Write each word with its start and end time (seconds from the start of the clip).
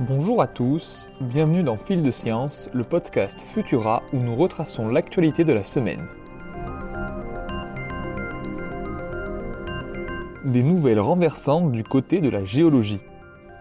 Bonjour 0.00 0.42
à 0.42 0.48
tous, 0.48 1.08
bienvenue 1.20 1.62
dans 1.62 1.76
Fil 1.76 2.02
de 2.02 2.10
Science, 2.10 2.68
le 2.74 2.82
podcast 2.82 3.38
Futura 3.46 4.02
où 4.12 4.16
nous 4.16 4.34
retraçons 4.34 4.88
l'actualité 4.88 5.44
de 5.44 5.52
la 5.52 5.62
semaine. 5.62 6.08
Des 10.44 10.64
nouvelles 10.64 10.98
renversantes 10.98 11.70
du 11.70 11.84
côté 11.84 12.20
de 12.20 12.28
la 12.28 12.42
géologie. 12.42 12.98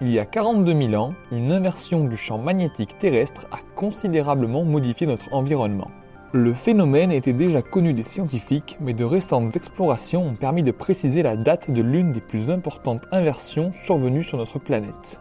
Il 0.01 0.09
y 0.09 0.17
a 0.17 0.25
42 0.25 0.73
000 0.89 0.95
ans, 0.95 1.13
une 1.31 1.51
inversion 1.51 2.05
du 2.05 2.17
champ 2.17 2.39
magnétique 2.39 2.97
terrestre 2.97 3.45
a 3.51 3.59
considérablement 3.75 4.63
modifié 4.63 5.05
notre 5.05 5.31
environnement. 5.35 5.91
Le 6.31 6.55
phénomène 6.55 7.11
était 7.11 7.33
déjà 7.33 7.61
connu 7.61 7.93
des 7.93 8.01
scientifiques, 8.01 8.79
mais 8.81 8.95
de 8.95 9.03
récentes 9.03 9.55
explorations 9.55 10.29
ont 10.29 10.35
permis 10.35 10.63
de 10.63 10.71
préciser 10.71 11.21
la 11.21 11.35
date 11.35 11.69
de 11.69 11.83
l'une 11.83 12.11
des 12.11 12.21
plus 12.21 12.49
importantes 12.49 13.03
inversions 13.11 13.71
survenues 13.85 14.23
sur 14.23 14.39
notre 14.39 14.57
planète. 14.57 15.19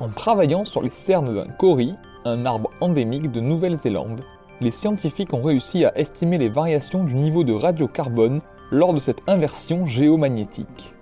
En 0.00 0.10
travaillant 0.10 0.64
sur 0.64 0.80
les 0.80 0.90
cernes 0.90 1.34
d'un 1.34 1.48
kauri, 1.48 1.92
un 2.24 2.46
arbre 2.46 2.70
endémique 2.80 3.32
de 3.32 3.40
Nouvelle-Zélande, 3.40 4.20
les 4.60 4.70
scientifiques 4.70 5.34
ont 5.34 5.42
réussi 5.42 5.84
à 5.84 5.98
estimer 5.98 6.38
les 6.38 6.48
variations 6.48 7.02
du 7.02 7.16
niveau 7.16 7.42
de 7.42 7.52
radiocarbone 7.52 8.40
lors 8.70 8.94
de 8.94 9.00
cette 9.00 9.22
inversion 9.26 9.86
géomagnétique. 9.86 10.94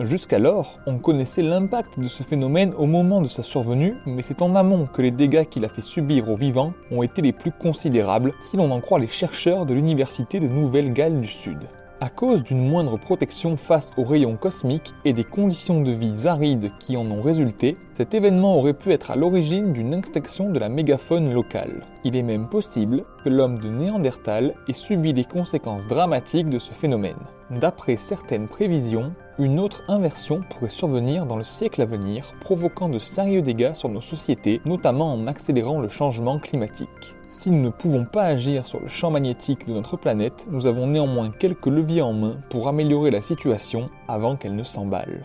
Jusqu'alors, 0.00 0.78
on 0.86 0.98
connaissait 0.98 1.42
l'impact 1.42 1.98
de 1.98 2.08
ce 2.08 2.22
phénomène 2.22 2.74
au 2.76 2.84
moment 2.84 3.22
de 3.22 3.28
sa 3.28 3.42
survenue, 3.42 3.94
mais 4.04 4.20
c'est 4.20 4.42
en 4.42 4.54
amont 4.54 4.84
que 4.84 5.00
les 5.00 5.10
dégâts 5.10 5.44
qu'il 5.44 5.64
a 5.64 5.70
fait 5.70 5.80
subir 5.80 6.30
aux 6.30 6.36
vivants 6.36 6.74
ont 6.90 7.02
été 7.02 7.22
les 7.22 7.32
plus 7.32 7.52
considérables, 7.52 8.34
si 8.40 8.58
l'on 8.58 8.70
en 8.70 8.82
croit 8.82 8.98
les 8.98 9.06
chercheurs 9.06 9.64
de 9.64 9.72
l'Université 9.72 10.40
de 10.40 10.48
Nouvelle-Galles 10.48 11.22
du 11.22 11.28
Sud. 11.28 11.60
À 11.98 12.10
cause 12.10 12.44
d'une 12.44 12.68
moindre 12.68 12.98
protection 12.98 13.56
face 13.56 13.90
aux 13.96 14.04
rayons 14.04 14.36
cosmiques 14.36 14.92
et 15.06 15.14
des 15.14 15.24
conditions 15.24 15.80
de 15.80 15.92
vie 15.92 16.26
arides 16.26 16.70
qui 16.78 16.94
en 16.94 17.10
ont 17.10 17.22
résulté, 17.22 17.78
cet 17.94 18.12
événement 18.12 18.58
aurait 18.58 18.74
pu 18.74 18.92
être 18.92 19.10
à 19.10 19.16
l'origine 19.16 19.72
d'une 19.72 19.94
extinction 19.94 20.50
de 20.50 20.58
la 20.58 20.68
mégafaune 20.68 21.32
locale. 21.32 21.86
Il 22.04 22.14
est 22.14 22.22
même 22.22 22.50
possible 22.50 23.04
que 23.24 23.30
l'homme 23.30 23.58
de 23.58 23.70
Néandertal 23.70 24.56
ait 24.68 24.74
subi 24.74 25.14
les 25.14 25.24
conséquences 25.24 25.86
dramatiques 25.86 26.50
de 26.50 26.58
ce 26.58 26.74
phénomène. 26.74 27.16
D'après 27.50 27.96
certaines 27.96 28.48
prévisions, 28.48 29.14
une 29.38 29.58
autre 29.58 29.82
inversion 29.88 30.42
pourrait 30.50 30.68
survenir 30.68 31.24
dans 31.24 31.38
le 31.38 31.44
siècle 31.44 31.80
à 31.80 31.86
venir, 31.86 32.34
provoquant 32.40 32.90
de 32.90 32.98
sérieux 32.98 33.40
dégâts 33.40 33.72
sur 33.72 33.88
nos 33.88 34.02
sociétés, 34.02 34.60
notamment 34.66 35.12
en 35.12 35.26
accélérant 35.26 35.80
le 35.80 35.88
changement 35.88 36.38
climatique. 36.40 37.15
Si 37.28 37.50
nous 37.50 37.60
ne 37.60 37.70
pouvons 37.70 38.04
pas 38.04 38.24
agir 38.24 38.66
sur 38.66 38.80
le 38.80 38.86
champ 38.86 39.10
magnétique 39.10 39.66
de 39.66 39.72
notre 39.72 39.96
planète, 39.96 40.46
nous 40.50 40.66
avons 40.66 40.86
néanmoins 40.86 41.30
quelques 41.30 41.66
leviers 41.66 42.02
en 42.02 42.12
main 42.12 42.36
pour 42.50 42.68
améliorer 42.68 43.10
la 43.10 43.20
situation 43.20 43.90
avant 44.08 44.36
qu'elle 44.36 44.54
ne 44.54 44.62
s'emballe. 44.62 45.24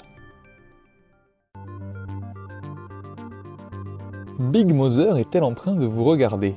Big 4.39 4.73
Mother 4.73 5.17
est-elle 5.17 5.43
en 5.43 5.53
train 5.53 5.75
de 5.75 5.85
vous 5.85 6.03
regarder? 6.03 6.55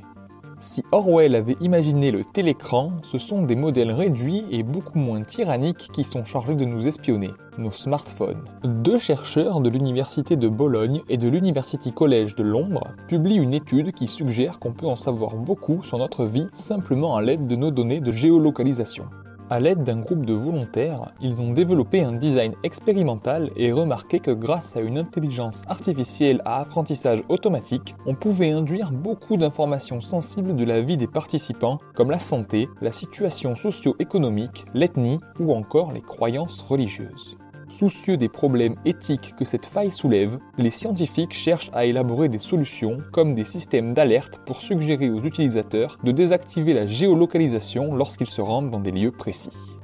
Si 0.59 0.83
Orwell 0.91 1.35
avait 1.35 1.57
imaginé 1.61 2.11
le 2.11 2.23
télécran, 2.23 2.91
ce 3.03 3.17
sont 3.17 3.43
des 3.43 3.55
modèles 3.55 3.91
réduits 3.91 4.45
et 4.51 4.63
beaucoup 4.63 4.97
moins 4.97 5.21
tyranniques 5.21 5.89
qui 5.93 6.03
sont 6.03 6.23
chargés 6.23 6.55
de 6.55 6.65
nous 6.65 6.87
espionner, 6.87 7.31
nos 7.57 7.71
smartphones. 7.71 8.43
Deux 8.63 8.97
chercheurs 8.97 9.59
de 9.59 9.69
l'Université 9.69 10.35
de 10.35 10.47
Bologne 10.47 11.01
et 11.09 11.17
de 11.17 11.27
l'University 11.27 11.91
College 11.91 12.35
de 12.35 12.43
Londres 12.43 12.87
publient 13.07 13.35
une 13.35 13.53
étude 13.53 13.93
qui 13.93 14.07
suggère 14.07 14.59
qu'on 14.59 14.73
peut 14.73 14.87
en 14.87 14.95
savoir 14.95 15.35
beaucoup 15.35 15.83
sur 15.83 15.97
notre 15.97 16.25
vie 16.25 16.47
simplement 16.53 17.15
à 17.15 17.21
l'aide 17.21 17.47
de 17.47 17.55
nos 17.55 17.71
données 17.71 17.99
de 17.99 18.11
géolocalisation. 18.11 19.05
À 19.51 19.59
l'aide 19.59 19.83
d'un 19.83 19.99
groupe 19.99 20.25
de 20.25 20.33
volontaires, 20.33 21.13
ils 21.21 21.39
ont 21.39 21.53
développé 21.53 22.01
un 22.03 22.13
design 22.13 22.55
expérimental 22.63 23.51
et 23.55 23.71
remarqué 23.71 24.19
que 24.19 24.31
grâce 24.31 24.75
à 24.75 24.81
une 24.81 24.97
intelligence 24.97 25.61
artificielle 25.67 26.41
à 26.45 26.61
apprentissage 26.61 27.21
automatique, 27.29 27.93
on 28.07 28.15
pouvait 28.15 28.49
induire 28.49 28.91
beaucoup 28.91 29.37
d'informations 29.37 30.01
sensibles 30.01 30.55
de 30.55 30.65
la 30.65 30.81
vie 30.81 30.97
des 30.97 31.05
participants, 31.05 31.77
comme 31.93 32.09
la 32.09 32.17
santé, 32.17 32.67
la 32.81 32.91
situation 32.91 33.55
socio-économique, 33.55 34.65
l'ethnie 34.73 35.19
ou 35.39 35.53
encore 35.53 35.91
les 35.91 36.01
croyances 36.01 36.61
religieuses. 36.61 37.37
Soucieux 37.77 38.15
des 38.15 38.29
problèmes 38.29 38.75
éthiques 38.85 39.33
que 39.37 39.43
cette 39.43 39.65
faille 39.65 39.91
soulève, 39.91 40.39
les 40.57 40.69
scientifiques 40.69 41.33
cherchent 41.33 41.71
à 41.73 41.83
élaborer 41.83 42.29
des 42.29 42.39
solutions 42.39 42.99
comme 43.11 43.35
des 43.35 43.43
systèmes 43.43 43.93
d'alerte 43.93 44.39
pour 44.45 44.61
suggérer 44.61 45.09
aux 45.09 45.19
utilisateurs 45.19 45.97
de 46.01 46.13
désactiver 46.13 46.73
la 46.73 46.87
géolocalisation 46.87 47.93
lorsqu'ils 47.93 48.27
se 48.27 48.39
rendent 48.39 48.71
dans 48.71 48.79
des 48.79 48.91
lieux 48.91 49.11
précis. 49.11 49.75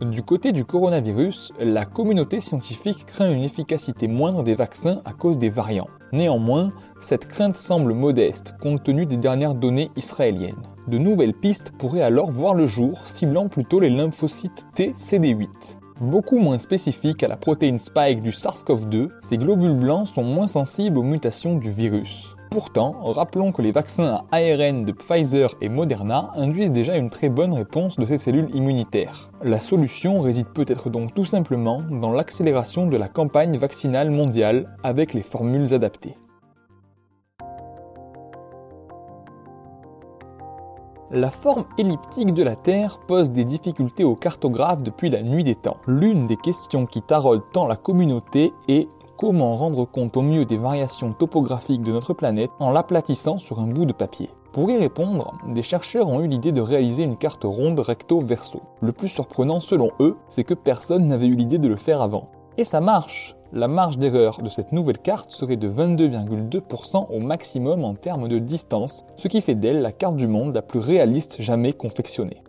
Du 0.00 0.24
côté 0.24 0.50
du 0.50 0.64
coronavirus, 0.64 1.52
la 1.60 1.84
communauté 1.84 2.40
scientifique 2.40 3.06
craint 3.06 3.30
une 3.30 3.44
efficacité 3.44 4.08
moindre 4.08 4.42
des 4.42 4.56
vaccins 4.56 5.00
à 5.04 5.12
cause 5.12 5.38
des 5.38 5.50
variants. 5.50 5.90
Néanmoins, 6.10 6.72
cette 6.98 7.28
crainte 7.28 7.56
semble 7.56 7.94
modeste 7.94 8.54
compte 8.60 8.82
tenu 8.82 9.06
des 9.06 9.16
dernières 9.16 9.54
données 9.54 9.92
israéliennes. 9.94 10.71
De 10.88 10.98
nouvelles 10.98 11.34
pistes 11.34 11.70
pourraient 11.78 12.02
alors 12.02 12.32
voir 12.32 12.54
le 12.54 12.66
jour, 12.66 13.06
ciblant 13.06 13.48
plutôt 13.48 13.78
les 13.78 13.90
lymphocytes 13.90 14.66
T 14.74 14.92
CD8. 14.92 15.78
Beaucoup 16.00 16.38
moins 16.38 16.58
spécifiques 16.58 17.22
à 17.22 17.28
la 17.28 17.36
protéine 17.36 17.78
spike 17.78 18.22
du 18.22 18.30
SARS-CoV-2, 18.30 19.10
ces 19.20 19.38
globules 19.38 19.78
blancs 19.78 20.08
sont 20.08 20.24
moins 20.24 20.48
sensibles 20.48 20.98
aux 20.98 21.04
mutations 21.04 21.56
du 21.56 21.70
virus. 21.70 22.34
Pourtant, 22.50 22.96
rappelons 23.12 23.52
que 23.52 23.62
les 23.62 23.72
vaccins 23.72 24.24
à 24.30 24.36
ARN 24.36 24.84
de 24.84 24.92
Pfizer 24.92 25.54
et 25.62 25.68
Moderna 25.68 26.32
induisent 26.34 26.72
déjà 26.72 26.96
une 26.96 27.08
très 27.08 27.28
bonne 27.28 27.52
réponse 27.54 27.96
de 27.96 28.04
ces 28.04 28.18
cellules 28.18 28.54
immunitaires. 28.54 29.30
La 29.42 29.60
solution 29.60 30.20
réside 30.20 30.48
peut-être 30.48 30.90
donc 30.90 31.14
tout 31.14 31.24
simplement 31.24 31.80
dans 31.90 32.12
l'accélération 32.12 32.88
de 32.88 32.96
la 32.98 33.08
campagne 33.08 33.56
vaccinale 33.56 34.10
mondiale 34.10 34.76
avec 34.82 35.14
les 35.14 35.22
formules 35.22 35.72
adaptées. 35.72 36.16
La 41.14 41.30
forme 41.30 41.66
elliptique 41.76 42.32
de 42.32 42.42
la 42.42 42.56
Terre 42.56 42.98
pose 43.06 43.32
des 43.32 43.44
difficultés 43.44 44.02
aux 44.02 44.16
cartographes 44.16 44.82
depuis 44.82 45.10
la 45.10 45.20
nuit 45.20 45.44
des 45.44 45.54
temps. 45.54 45.76
L'une 45.86 46.26
des 46.26 46.38
questions 46.38 46.86
qui 46.86 47.02
taraudent 47.02 47.42
tant 47.52 47.66
la 47.66 47.76
communauté 47.76 48.54
est 48.66 48.88
comment 49.18 49.54
rendre 49.56 49.84
compte 49.84 50.16
au 50.16 50.22
mieux 50.22 50.46
des 50.46 50.56
variations 50.56 51.12
topographiques 51.12 51.82
de 51.82 51.92
notre 51.92 52.14
planète 52.14 52.50
en 52.60 52.70
l'aplatissant 52.70 53.36
sur 53.36 53.60
un 53.60 53.66
bout 53.66 53.84
de 53.84 53.92
papier. 53.92 54.30
Pour 54.54 54.70
y 54.70 54.78
répondre, 54.78 55.34
des 55.48 55.62
chercheurs 55.62 56.08
ont 56.08 56.22
eu 56.22 56.28
l'idée 56.28 56.50
de 56.50 56.62
réaliser 56.62 57.02
une 57.02 57.18
carte 57.18 57.44
ronde 57.44 57.80
recto-verso. 57.80 58.62
Le 58.80 58.92
plus 58.92 59.08
surprenant 59.08 59.60
selon 59.60 59.90
eux, 60.00 60.16
c'est 60.30 60.44
que 60.44 60.54
personne 60.54 61.08
n'avait 61.08 61.26
eu 61.26 61.36
l'idée 61.36 61.58
de 61.58 61.68
le 61.68 61.76
faire 61.76 62.00
avant. 62.00 62.30
Et 62.56 62.64
ça 62.64 62.80
marche 62.80 63.36
La 63.54 63.68
marge 63.68 63.98
d'erreur 63.98 64.40
de 64.40 64.48
cette 64.48 64.72
nouvelle 64.72 64.96
carte 64.96 65.30
serait 65.30 65.58
de 65.58 65.68
22,2% 65.68 67.08
au 67.10 67.20
maximum 67.20 67.84
en 67.84 67.94
termes 67.94 68.26
de 68.26 68.38
distance, 68.38 69.04
ce 69.16 69.28
qui 69.28 69.42
fait 69.42 69.54
d'elle 69.54 69.82
la 69.82 69.92
carte 69.92 70.16
du 70.16 70.26
monde 70.26 70.54
la 70.54 70.62
plus 70.62 70.78
réaliste 70.78 71.36
jamais 71.42 71.74
confectionnée. 71.74 72.42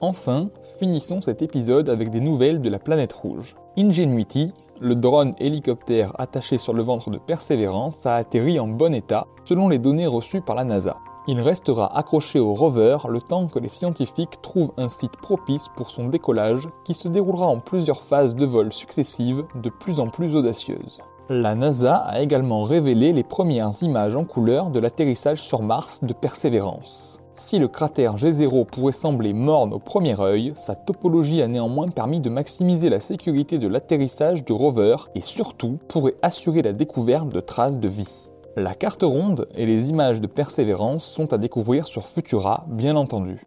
Enfin, 0.00 0.48
finissons 0.78 1.20
cet 1.20 1.42
épisode 1.42 1.90
avec 1.90 2.08
des 2.08 2.20
nouvelles 2.20 2.62
de 2.62 2.70
la 2.70 2.78
planète 2.78 3.12
rouge. 3.12 3.54
Ingenuity, 3.76 4.54
le 4.80 4.94
drone 4.94 5.34
hélicoptère 5.38 6.18
attaché 6.18 6.56
sur 6.56 6.72
le 6.72 6.82
ventre 6.82 7.10
de 7.10 7.18
Perseverance, 7.18 8.06
a 8.06 8.16
atterri 8.16 8.58
en 8.58 8.68
bon 8.68 8.94
état 8.94 9.26
selon 9.44 9.68
les 9.68 9.78
données 9.78 10.06
reçues 10.06 10.40
par 10.40 10.56
la 10.56 10.64
NASA. 10.64 10.96
Il 11.30 11.42
restera 11.42 11.94
accroché 11.94 12.40
au 12.40 12.54
rover 12.54 12.96
le 13.06 13.20
temps 13.20 13.48
que 13.48 13.58
les 13.58 13.68
scientifiques 13.68 14.40
trouvent 14.40 14.72
un 14.78 14.88
site 14.88 15.14
propice 15.18 15.68
pour 15.76 15.90
son 15.90 16.08
décollage 16.08 16.66
qui 16.84 16.94
se 16.94 17.06
déroulera 17.06 17.46
en 17.46 17.60
plusieurs 17.60 18.00
phases 18.00 18.34
de 18.34 18.46
vol 18.46 18.72
successives 18.72 19.44
de 19.54 19.68
plus 19.68 20.00
en 20.00 20.08
plus 20.08 20.34
audacieuses. 20.34 21.02
La 21.28 21.54
NASA 21.54 21.96
a 21.96 22.22
également 22.22 22.62
révélé 22.62 23.12
les 23.12 23.24
premières 23.24 23.72
images 23.82 24.16
en 24.16 24.24
couleur 24.24 24.70
de 24.70 24.78
l'atterrissage 24.78 25.42
sur 25.42 25.60
Mars 25.60 26.02
de 26.02 26.14
Perseverance. 26.14 27.18
Si 27.34 27.58
le 27.58 27.68
cratère 27.68 28.16
G0 28.16 28.64
pourrait 28.64 28.92
sembler 28.92 29.34
morne 29.34 29.74
au 29.74 29.78
premier 29.78 30.18
œil, 30.18 30.54
sa 30.56 30.74
topologie 30.74 31.42
a 31.42 31.46
néanmoins 31.46 31.88
permis 31.88 32.20
de 32.20 32.30
maximiser 32.30 32.88
la 32.88 33.00
sécurité 33.00 33.58
de 33.58 33.68
l'atterrissage 33.68 34.46
du 34.46 34.54
rover 34.54 34.96
et 35.14 35.20
surtout 35.20 35.78
pourrait 35.88 36.16
assurer 36.22 36.62
la 36.62 36.72
découverte 36.72 37.28
de 37.28 37.40
traces 37.40 37.78
de 37.78 37.88
vie. 37.88 38.27
La 38.58 38.74
carte 38.74 39.04
ronde 39.04 39.46
et 39.54 39.66
les 39.66 39.88
images 39.88 40.20
de 40.20 40.26
persévérance 40.26 41.04
sont 41.04 41.32
à 41.32 41.38
découvrir 41.38 41.86
sur 41.86 42.08
Futura, 42.08 42.66
bien 42.68 42.96
entendu. 42.96 43.46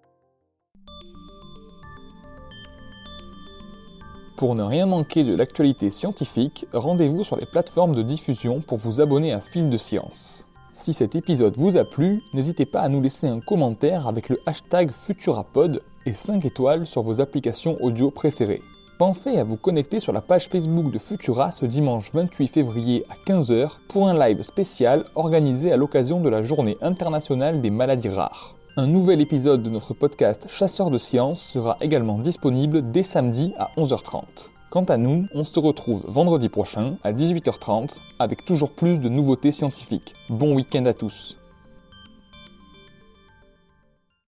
Pour 4.38 4.56
ne 4.56 4.64
rien 4.64 4.86
manquer 4.86 5.26
de 5.26 5.36
l'actualité 5.36 5.90
scientifique, 5.90 6.66
rendez-vous 6.72 7.26
sur 7.26 7.36
les 7.36 7.46
plateformes 7.46 7.94
de 7.94 8.04
diffusion 8.04 8.62
pour 8.62 8.78
vous 8.78 9.02
abonner 9.02 9.34
à 9.34 9.42
Fil 9.42 9.70
de 9.70 9.76
Science. 9.76 10.46
Si 10.72 10.94
cet 10.94 11.14
épisode 11.18 11.58
vous 11.58 11.76
a 11.76 11.84
plu, 11.84 12.24
n'hésitez 12.34 12.66
pas 12.66 12.80
à 12.80 12.88
nous 12.88 13.02
laisser 13.02 13.28
un 13.28 13.42
commentaire 13.42 14.08
avec 14.08 14.30
le 14.30 14.40
hashtag 14.46 14.92
Futurapod 14.94 15.82
et 16.06 16.14
5 16.14 16.46
étoiles 16.46 16.88
sur 16.88 17.02
vos 17.02 17.20
applications 17.20 17.78
audio 17.82 18.12
préférées. 18.12 18.62
Pensez 19.02 19.40
à 19.40 19.44
vous 19.44 19.58
connecter 19.58 20.00
sur 20.00 20.14
la 20.14 20.22
page 20.22 20.48
Facebook 20.48 20.92
de 20.92 21.00
Futura 21.00 21.50
ce 21.50 21.66
dimanche 21.66 22.12
28 22.14 22.48
février 22.50 23.04
à 23.10 23.16
15h 23.28 23.80
pour 23.88 24.08
un 24.08 24.14
live 24.14 24.44
spécial 24.44 25.06
organisé 25.16 25.72
à 25.72 25.76
l'occasion 25.76 26.22
de 26.22 26.30
la 26.30 26.44
journée 26.44 26.78
internationale 26.84 27.62
des 27.62 27.72
maladies 27.72 28.10
rares. 28.10 28.56
Un 28.78 28.86
nouvel 28.86 29.20
épisode 29.20 29.64
de 29.64 29.72
notre 29.72 29.96
podcast 29.96 30.46
Chasseurs 30.50 30.92
de 30.92 31.00
sciences 31.00 31.42
sera 31.42 31.78
également 31.82 32.20
disponible 32.20 32.92
dès 32.92 33.02
samedi 33.02 33.56
à 33.58 33.72
11h30. 33.76 34.22
Quant 34.70 34.84
à 34.84 34.98
nous, 34.98 35.26
on 35.34 35.44
se 35.44 35.60
retrouve 35.60 36.04
vendredi 36.08 36.48
prochain 36.48 36.98
à 37.04 37.12
18h30 37.12 37.98
avec 38.20 38.46
toujours 38.46 38.70
plus 38.70 39.00
de 39.00 39.10
nouveautés 39.10 39.52
scientifiques. 39.52 40.14
Bon 40.30 40.54
week-end 40.54 40.86
à 40.86 40.94
tous 40.94 41.41